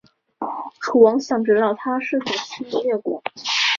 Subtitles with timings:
[0.79, 3.21] 楚王想知道他是否思念越国。